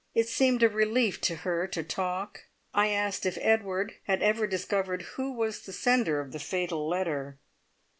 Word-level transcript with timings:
It 0.15 0.27
seemed 0.27 0.63
a 0.63 0.67
relief 0.67 1.21
to 1.21 1.35
her 1.45 1.67
to 1.67 1.83
talk. 1.83 2.45
I 2.73 2.87
asked 2.87 3.23
if 3.23 3.37
"Edward" 3.39 3.93
had 4.07 4.23
ever 4.23 4.47
discovered 4.47 5.03
who 5.13 5.31
was 5.33 5.59
the 5.59 5.73
sender 5.73 6.19
of 6.19 6.31
the 6.31 6.39
fatal 6.39 6.89
letter. 6.89 7.37